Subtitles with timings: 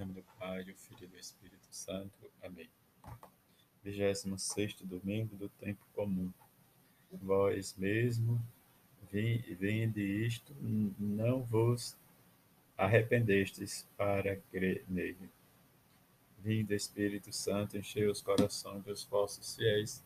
[0.00, 2.30] nome do Pai, do Filho e do Espírito Santo.
[2.42, 2.70] Amém.
[3.84, 6.32] 26 domingo do tempo comum.
[7.12, 8.40] Vós mesmo
[9.12, 10.56] vinde isto,
[10.98, 11.98] não vos
[12.78, 15.28] arrependestes para crer nele.
[16.38, 20.02] Vinde, Espírito Santo, enchei os corações dos vossos fiéis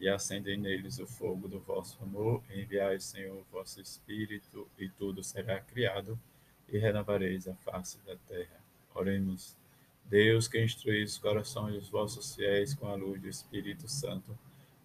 [0.00, 2.42] e acendei neles o fogo do vosso amor.
[2.50, 6.18] Enviai, Senhor, o vosso Espírito, e tudo será criado,
[6.68, 8.65] e renovareis a face da terra.
[8.96, 9.54] Oremos.
[10.06, 14.36] Deus, que instruís os corações dos vossos fiéis com a luz do Espírito Santo,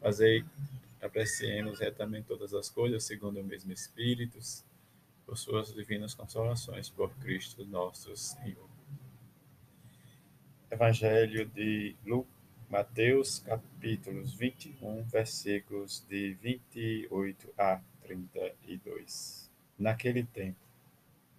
[0.02, 0.44] fazei
[1.02, 4.38] apreciemos retamente todas as coisas segundo o mesmo Espírito,
[5.26, 8.70] por suas divinas consolações, por Cristo nosso Senhor.
[10.70, 19.50] Evangelho de Lucas, Mateus, capítulos 21, versículos de 28 a 32.
[19.78, 20.59] Naquele tempo,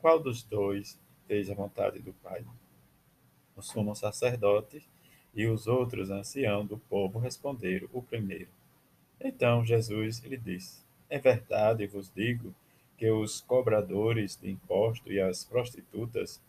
[0.00, 0.98] Qual dos dois
[1.28, 2.42] fez a vontade do Pai?
[3.54, 4.82] O sumo sacerdote
[5.34, 8.48] e os outros anciãos do povo responderam: O primeiro.
[9.20, 12.54] Então Jesus lhe disse: É verdade, vos digo
[12.96, 16.40] que os cobradores de imposto e as prostitutas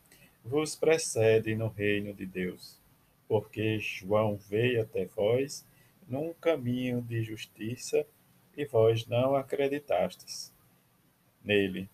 [0.45, 2.79] vos precedem no reino de Deus.
[3.27, 5.65] Porque João veio até vós
[6.07, 8.05] num caminho de justiça
[8.55, 10.53] e vós não acreditastes
[11.43, 11.89] nele.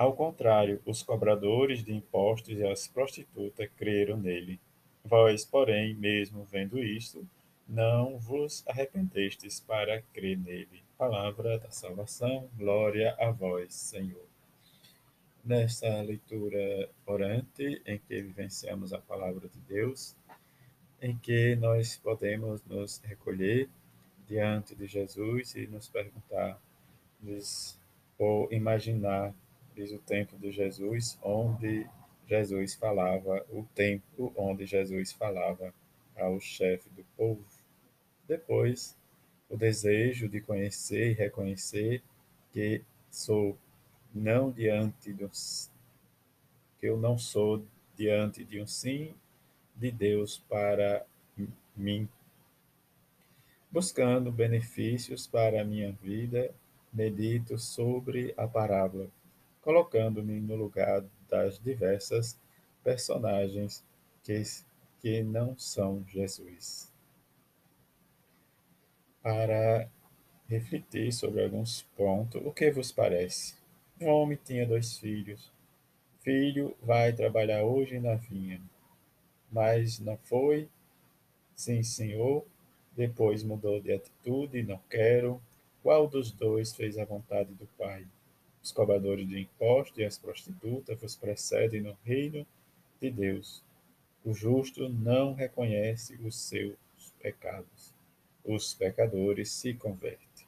[0.00, 4.58] Ao contrário, os cobradores de impostos e as prostitutas creram nele.
[5.04, 7.28] Vós, porém, mesmo vendo isto,
[7.68, 10.82] não vos arrependestes para crer nele.
[10.96, 14.24] Palavra da salvação, glória a vós, Senhor.
[15.44, 20.16] Nesta leitura orante, em que vivenciamos a palavra de Deus,
[21.02, 23.68] em que nós podemos nos recolher
[24.26, 26.58] diante de Jesus e nos perguntar,
[28.18, 29.34] ou imaginar
[29.74, 31.86] diz o tempo de Jesus, onde
[32.28, 35.74] Jesus falava, o tempo onde Jesus falava
[36.16, 37.44] ao chefe do povo.
[38.28, 38.96] Depois,
[39.48, 42.02] o desejo de conhecer e reconhecer
[42.52, 43.58] que sou
[44.14, 45.70] não diante dos
[46.78, 47.64] que eu não sou
[47.96, 49.14] diante de um sim
[49.76, 51.04] de Deus para
[51.76, 52.08] mim,
[53.70, 56.54] buscando benefícios para a minha vida,
[56.92, 59.10] medito sobre a parábola
[59.60, 62.38] colocando-me no lugar das diversas
[62.82, 63.84] personagens
[64.22, 64.42] que,
[65.00, 66.92] que não são Jesus.
[69.22, 69.88] Para
[70.48, 73.54] refletir sobre alguns pontos, o que vos parece?
[74.00, 75.52] Um homem tinha dois filhos.
[76.20, 78.60] Filho vai trabalhar hoje na vinha,
[79.50, 80.68] mas não foi.
[81.54, 82.44] Sim, senhor.
[82.96, 85.40] Depois mudou de atitude, não quero.
[85.82, 88.06] Qual dos dois fez a vontade do Pai?
[88.62, 92.46] Os cobradores de impostos e as prostitutas vos precedem no reino
[93.00, 93.62] de Deus.
[94.24, 96.76] O justo não reconhece os seus
[97.22, 97.94] pecados.
[98.44, 100.46] Os pecadores se convertem.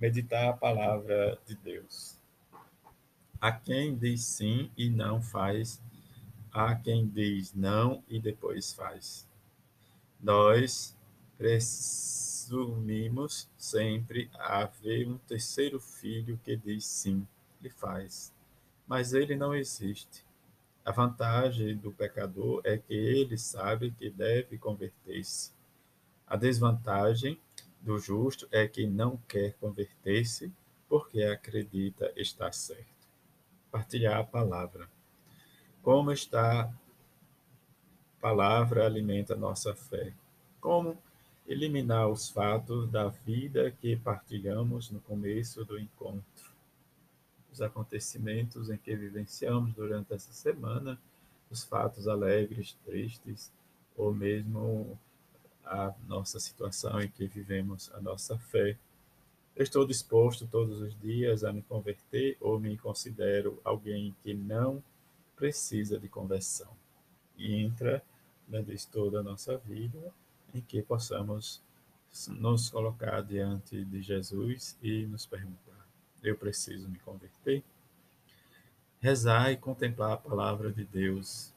[0.00, 2.16] Meditar a palavra de Deus.
[3.40, 5.80] A quem diz sim e não faz,
[6.50, 9.26] a quem diz não e depois faz.
[10.20, 10.96] Nós
[12.48, 17.26] presumimos sempre haver um terceiro filho que diz sim
[17.62, 18.32] e faz,
[18.86, 20.24] mas ele não existe.
[20.82, 25.52] A vantagem do pecador é que ele sabe que deve converter-se.
[26.26, 27.38] A desvantagem
[27.82, 30.50] do justo é que não quer converter-se
[30.88, 33.06] porque acredita estar certo.
[33.70, 34.88] Partilhar a palavra.
[35.82, 36.70] Como está a
[38.22, 40.14] palavra alimenta nossa fé?
[40.58, 40.96] Como
[41.48, 46.52] eliminar os fatos da vida que partilhamos no começo do encontro,
[47.50, 51.00] os acontecimentos em que vivenciamos durante essa semana,
[51.50, 53.50] os fatos alegres, tristes,
[53.96, 54.98] ou mesmo
[55.64, 58.76] a nossa situação em que vivemos a nossa fé.
[59.56, 64.82] estou disposto todos os dias a me converter ou me considero alguém que não
[65.34, 66.68] precisa de conversão.
[67.36, 68.02] E entra
[68.46, 70.12] né, toda a nossa vida
[70.54, 71.62] em que possamos
[72.28, 75.86] nos colocar diante de Jesus e nos perguntar:
[76.22, 77.62] eu preciso me converter?
[79.00, 81.54] Rezar e contemplar a palavra de Deus.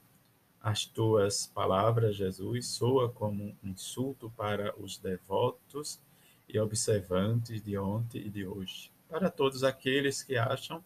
[0.62, 6.00] As tuas palavras, Jesus, soa como um insulto para os devotos
[6.48, 10.84] e observantes de ontem e de hoje, para todos aqueles que acham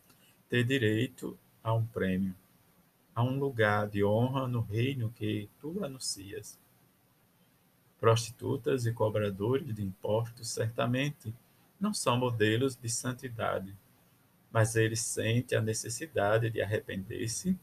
[0.48, 2.34] ter direito a um prêmio,
[3.14, 6.58] a um lugar de honra no reino que tu anuncias.
[8.00, 11.34] Prostitutas e cobradores de impostos certamente
[11.80, 13.74] não são modelos de santidade,
[14.52, 17.58] mas eles sentem a necessidade de arrepender-se,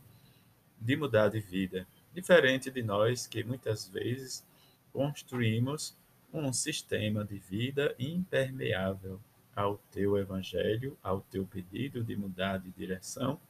[0.81, 4.45] de mudar de vida diferente de nós que muitas vezes
[4.93, 5.97] construímos
[6.33, 9.21] um sistema de vida impermeável
[9.55, 13.41] ao teu evangelho, ao teu pedido de mudar de direção,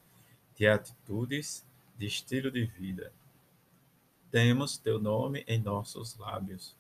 [0.57, 1.65] de atitudes,
[1.97, 3.13] de estilo de vida.
[4.33, 6.75] Temos teu nome em nossos lábios,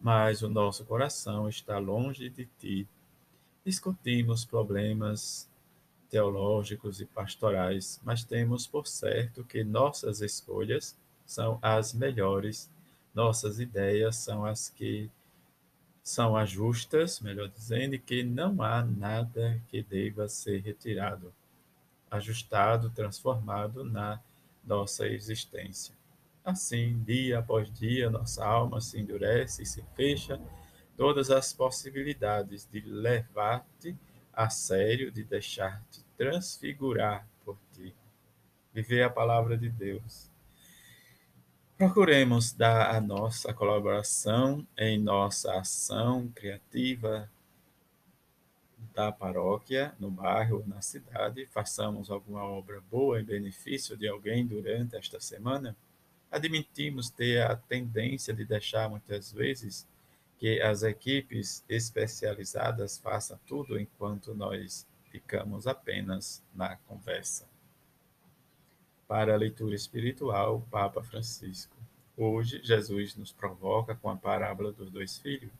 [0.00, 2.88] mas o nosso coração está longe de ti.
[3.64, 5.48] Discutimos problemas
[6.10, 12.68] teológicos e pastorais, mas temos por certo que nossas escolhas são as melhores,
[13.14, 15.08] nossas ideias são as que
[16.02, 21.32] são as justas, melhor dizendo, e que não há nada que deva ser retirado,
[22.10, 24.20] ajustado, transformado na
[24.64, 25.97] nossa existência.
[26.44, 30.40] Assim, dia após dia, nossa alma se endurece e se fecha
[30.96, 33.96] todas as possibilidades de levar-te
[34.32, 37.94] a sério, de deixar-te transfigurar por ti.
[38.72, 40.30] Viver a palavra de Deus
[41.78, 47.30] Procuremos dar a nossa colaboração em nossa ação criativa
[48.92, 51.46] da paróquia, no bairro, na cidade.
[51.46, 55.76] Façamos alguma obra boa em benefício de alguém durante esta semana.
[56.30, 59.86] Admitimos ter a tendência de deixar muitas vezes
[60.38, 67.46] que as equipes especializadas façam tudo enquanto nós ficamos apenas na conversa
[69.08, 71.74] para a leitura espiritual, Papa Francisco.
[72.14, 75.50] Hoje, Jesus nos provoca com a parábola dos dois filhos,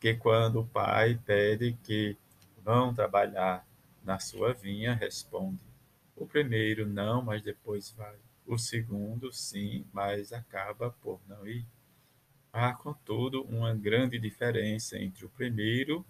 [0.00, 2.16] que quando o pai pede que
[2.64, 3.64] vão trabalhar
[4.04, 5.60] na sua vinha, responde:
[6.16, 8.16] o primeiro não, mas depois vai.
[8.46, 11.66] O segundo, sim, mas acaba por não ir.
[12.52, 16.04] Há, contudo, uma grande diferença entre o primeiro,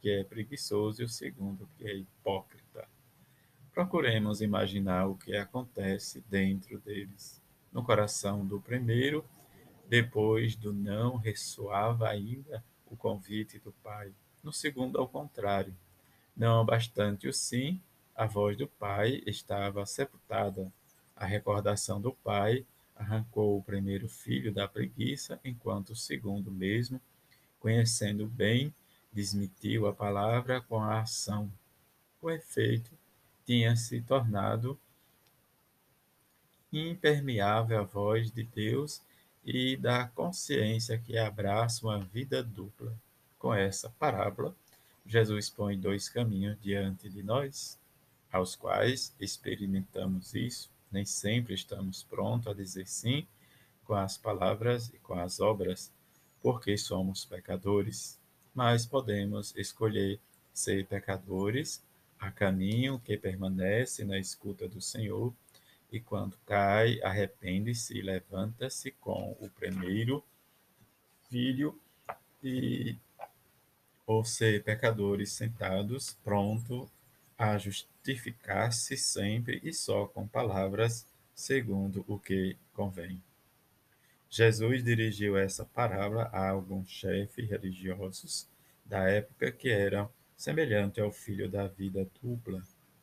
[0.00, 2.88] que é preguiçoso, e o segundo, que é hipócrita.
[3.72, 7.42] Procuremos imaginar o que acontece dentro deles.
[7.72, 9.24] No coração do primeiro,
[9.88, 14.12] depois do não, ressoava ainda o convite do pai.
[14.42, 15.74] No segundo, ao contrário.
[16.36, 17.80] Não bastante o sim,
[18.14, 20.72] a voz do pai estava sepultada.
[21.18, 27.00] A recordação do pai arrancou o primeiro filho da preguiça, enquanto o segundo mesmo,
[27.58, 28.72] conhecendo bem,
[29.12, 31.52] desmitiu a palavra com a ação.
[32.22, 32.92] O efeito
[33.44, 34.78] tinha se tornado
[36.72, 39.02] impermeável à voz de Deus
[39.44, 42.96] e da consciência que abraça uma vida dupla.
[43.40, 44.54] Com essa parábola,
[45.04, 47.76] Jesus põe dois caminhos diante de nós,
[48.30, 50.77] aos quais experimentamos isso.
[50.90, 53.26] Nem sempre estamos prontos a dizer sim
[53.84, 55.92] com as palavras e com as obras,
[56.42, 58.20] porque somos pecadores,
[58.54, 60.20] mas podemos escolher
[60.52, 61.82] ser pecadores
[62.18, 65.32] Há caminho que permanece na escuta do Senhor,
[65.90, 70.22] e quando cai, arrepende-se e levanta-se com o primeiro
[71.30, 71.80] filho
[72.42, 72.96] e
[74.04, 76.90] ou ser pecadores sentados, pronto
[77.36, 77.56] a
[78.08, 83.22] justificar-se sempre e só com palavras segundo o que convém.
[84.30, 88.48] Jesus dirigiu essa parábola a alguns chefes religiosos
[88.84, 92.62] da época que eram semelhante ao filho da vida dupla,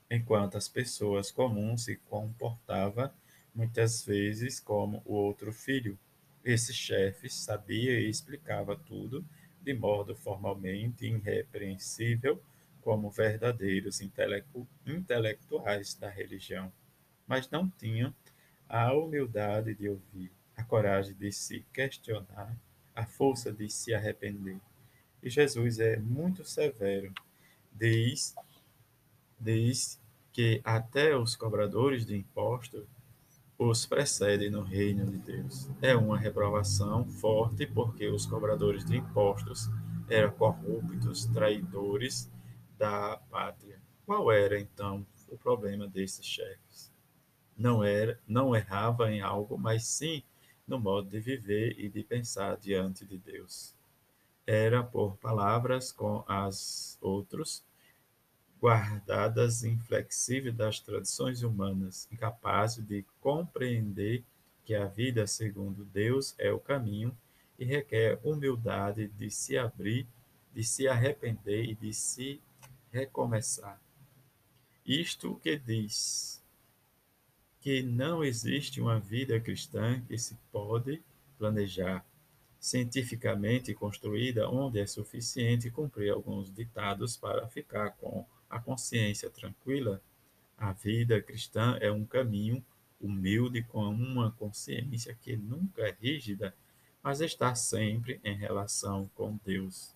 [0.10, 3.14] enquanto as pessoas comuns se comportava
[3.54, 5.98] muitas vezes como o outro filho.
[6.44, 9.26] Esse chefe sabia e explicava tudo
[9.62, 12.40] de modo formalmente irrepreensível,
[12.86, 14.00] como verdadeiros
[14.86, 16.72] intelectuais da religião,
[17.28, 18.16] mas não tinham
[18.70, 22.56] a humildade de ouvir, a coragem de se questionar,
[22.96, 24.62] a força de se arrepender.
[25.22, 27.12] E Jesus é muito severo
[27.76, 28.34] diz,
[29.40, 30.00] diz
[30.32, 32.86] que até os cobradores de impostos
[33.58, 35.70] os precedem no reino de Deus.
[35.82, 39.70] É uma reprovação forte porque os cobradores de impostos
[40.10, 42.30] eram corruptos, traidores
[42.78, 43.82] da pátria.
[44.06, 46.92] Qual era então o problema desses chefes?
[47.58, 50.24] Não era, não errava em algo, mas sim
[50.68, 53.76] no modo de viver e de pensar diante de Deus
[54.46, 57.64] era por palavras com as outros,
[58.62, 64.24] guardadas inflexível das tradições humanas, incapaz de compreender
[64.64, 67.16] que a vida segundo Deus é o caminho
[67.58, 70.08] e requer humildade de se abrir,
[70.54, 72.42] de se arrepender e de se
[72.96, 73.82] recomeçar.
[74.86, 76.42] Isto que diz
[77.60, 81.04] que não existe uma vida cristã que se pode
[81.38, 82.06] planejar
[82.58, 90.02] cientificamente construída onde é suficiente cumprir alguns ditados para ficar com a consciência tranquila.
[90.58, 92.64] A vida cristã é um caminho
[93.02, 96.56] humilde com uma consciência que nunca é rígida,
[97.04, 99.94] mas está sempre em relação com Deus,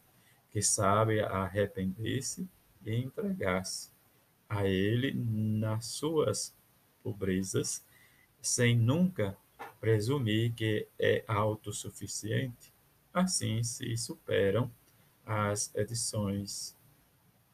[0.52, 2.50] que sabe arrepender-se
[2.90, 3.92] e entregar-se
[4.48, 6.56] a Ele nas suas
[7.04, 7.86] pobrezas,
[8.42, 9.38] sem nunca
[9.80, 12.74] presumir que é autossuficiente.
[13.14, 14.72] Assim se superam
[15.26, 16.76] as edições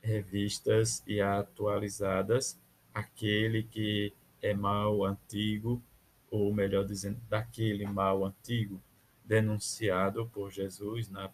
[0.01, 2.59] revistas e atualizadas,
[2.93, 5.81] aquele que é mal antigo,
[6.29, 8.81] ou melhor dizendo, daquele mal antigo
[9.23, 11.31] denunciado por Jesus na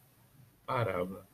[0.66, 1.28] parábola.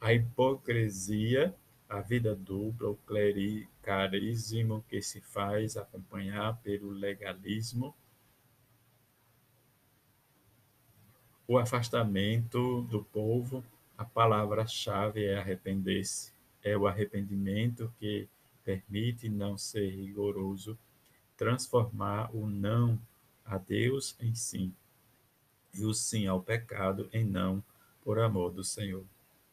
[0.00, 1.54] A hipocrisia,
[1.90, 7.92] a vida dupla, o clericalismo que se faz acompanhar pelo legalismo,
[11.48, 13.64] o afastamento do povo,
[13.98, 16.32] a palavra-chave é arrepender-se.
[16.62, 18.28] É o arrependimento que
[18.62, 20.78] permite não ser rigoroso,
[21.36, 23.00] transformar o não
[23.44, 24.72] a Deus em sim
[25.74, 27.64] e o sim ao pecado em não
[28.00, 29.04] por amor do Senhor.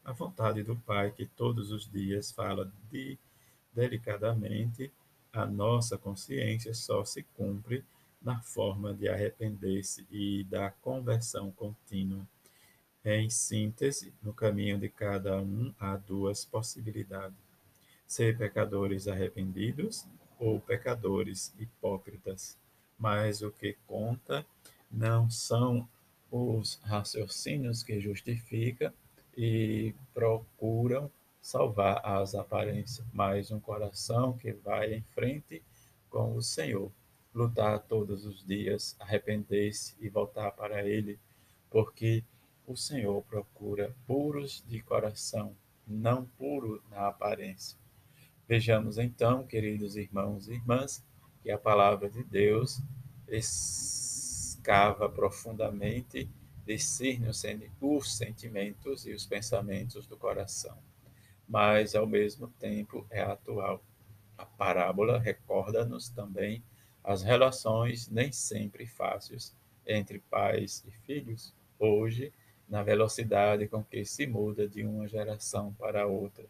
[0.08, 3.18] A vontade do Pai que todos os dias fala de
[3.74, 4.90] delicadamente,
[5.30, 7.84] a nossa consciência só se cumpre
[8.22, 12.26] na forma de arrepender-se e da conversão contínua.
[13.04, 17.36] Em síntese, no caminho de cada um há duas possibilidades:
[18.06, 20.06] ser pecadores arrependidos
[20.38, 22.56] ou pecadores hipócritas.
[22.98, 24.46] Mas o que conta
[24.90, 25.86] não são
[26.30, 28.90] os raciocínios que justificam
[29.40, 31.08] e procuram
[31.40, 35.62] salvar as aparências, mas um coração que vai em frente
[36.10, 36.90] com o Senhor
[37.32, 41.20] lutar todos os dias, arrepender-se e voltar para Ele,
[41.70, 42.24] porque
[42.66, 45.54] o Senhor procura puros de coração,
[45.86, 47.78] não puro na aparência.
[48.48, 51.04] Vejamos então, queridos irmãos e irmãs,
[51.44, 52.82] que a palavra de Deus
[53.28, 56.28] escava profundamente,
[56.76, 60.76] discerne os sentimentos e os pensamentos do coração,
[61.48, 63.82] mas ao mesmo tempo é atual.
[64.36, 66.62] A parábola recorda-nos também
[67.02, 69.56] as relações nem sempre fáceis
[69.86, 72.32] entre pais e filhos, hoje,
[72.68, 76.44] na velocidade com que se muda de uma geração para outra,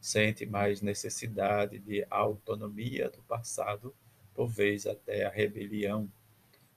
[0.00, 3.92] sente mais necessidade de autonomia do passado,
[4.32, 6.08] por vez até a rebelião.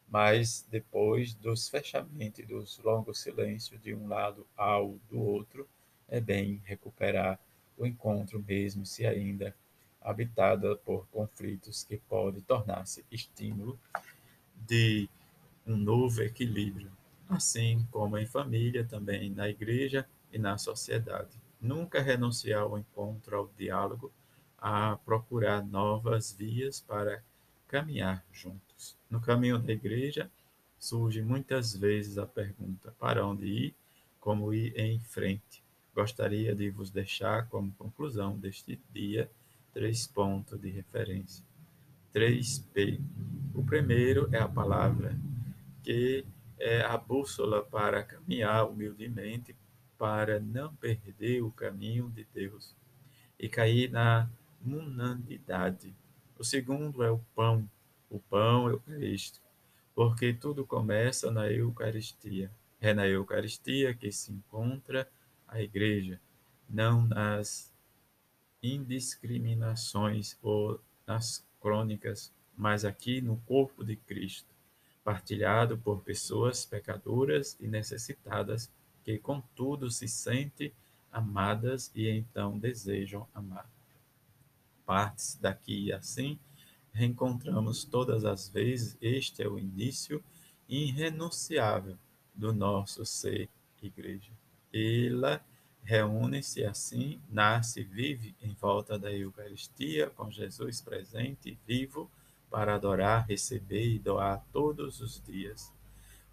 [0.07, 5.67] Mas depois dos fechamentos dos longos silêncios de um lado ao do outro,
[6.07, 7.39] é bem recuperar
[7.77, 9.53] o encontro mesmo se ainda
[10.01, 13.77] habitada por conflitos que pode tornar-se estímulo
[14.55, 15.09] de
[15.65, 16.89] um novo equilíbrio,
[17.27, 21.37] assim como em família, também na igreja e na sociedade.
[21.59, 24.11] Nunca renunciar ao encontro, ao diálogo,
[24.57, 27.21] a procurar novas vias para
[27.67, 28.97] caminhar juntos.
[29.09, 30.29] No caminho da igreja,
[30.79, 33.75] surge muitas vezes a pergunta: para onde ir?
[34.19, 35.63] Como ir em frente?
[35.93, 39.29] Gostaria de vos deixar como conclusão deste dia
[39.73, 41.45] três pontos de referência.
[42.13, 42.99] 3P.
[43.53, 45.15] O primeiro é a palavra,
[45.83, 46.25] que
[46.59, 49.55] é a bússola para caminhar humildemente,
[49.97, 52.75] para não perder o caminho de Deus
[53.39, 54.29] e cair na
[54.61, 55.93] mundanidade.
[56.39, 57.67] O segundo é o pão,
[58.11, 59.45] o pão eucarístico,
[59.95, 62.51] porque tudo começa na Eucaristia.
[62.79, 65.09] É na Eucaristia que se encontra
[65.47, 66.21] a igreja,
[66.69, 67.73] não nas
[68.61, 74.53] indiscriminações ou nas crônicas, mas aqui no corpo de Cristo,
[75.03, 78.71] partilhado por pessoas pecadoras e necessitadas
[79.03, 80.71] que, contudo, se sentem
[81.11, 83.76] amadas e então desejam amar.
[84.87, 86.39] Partes daqui assim
[86.97, 90.23] reencontramos todas as vezes, este é o início
[90.67, 91.95] irrenunciável
[92.33, 93.49] do nosso ser
[93.81, 94.31] igreja.
[94.73, 95.45] Ela
[95.83, 102.09] reúne-se assim, nasce, vive em volta da Eucaristia, com Jesus presente e vivo,
[102.49, 105.71] para adorar, receber e doar todos os dias.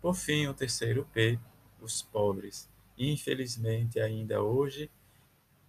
[0.00, 1.38] Por fim, o terceiro P,
[1.80, 2.70] os pobres.
[2.96, 4.90] Infelizmente, ainda hoje,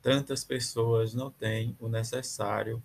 [0.06, 2.80] tantas pessoas não têm o necessário,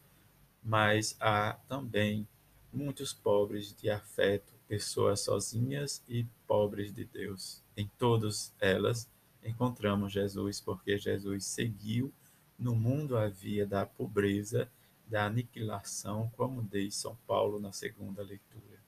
[0.63, 2.27] mas há também
[2.73, 7.63] muitos pobres de afeto, pessoas sozinhas e pobres de Deus.
[7.77, 9.07] Em todas elas
[9.45, 12.11] encontramos Jesus, porque Jesus seguiu
[12.59, 14.73] no mundo a via da pobreza,
[15.07, 18.81] da aniquilação, como diz São Paulo na segunda leitura.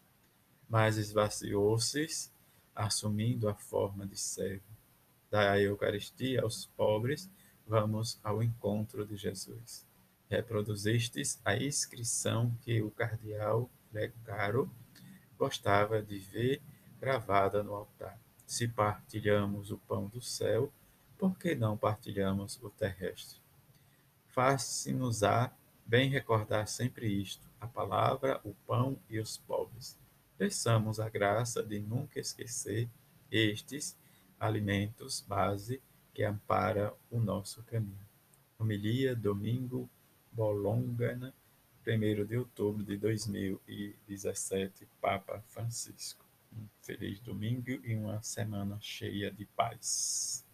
[0.67, 2.31] Mas esvaziou-se,
[2.75, 4.65] assumindo a forma de servo.
[5.31, 7.31] Da Eucaristia aos pobres,
[7.67, 9.87] vamos ao encontro de Jesus.
[10.29, 14.71] Reproduzistes a inscrição que o cardeal Legaro
[15.39, 16.63] gostava de ver
[17.01, 18.19] gravada no altar.
[18.47, 20.73] Se partilhamos o pão do céu,
[21.19, 23.41] por que não partilhamos o terrestre?
[24.29, 25.53] Faz-se-nos-á
[25.85, 29.99] bem recordar sempre isto, a palavra, o pão e os pobres.
[30.39, 32.89] Peçamos a graça de nunca esquecer
[33.31, 33.97] estes
[34.39, 35.81] alimentos base
[36.13, 38.07] que ampara o nosso caminho.
[38.59, 39.89] Homilia, domingo,
[40.31, 41.35] Bolongana,
[41.87, 46.25] 1 de outubro de 2017, Papa Francisco.
[46.53, 50.47] Um feliz domingo e uma semana cheia de paz.